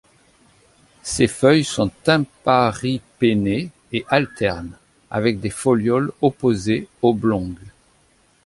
Ces 1.03 1.27
feuilles 1.27 1.63
sont 1.63 1.91
imparipennées 2.07 3.69
et 3.91 4.03
alternes, 4.09 4.75
avec 5.11 5.39
des 5.39 5.51
folioles 5.51 6.11
opposées 6.21 6.87
oblongues. 7.03 7.59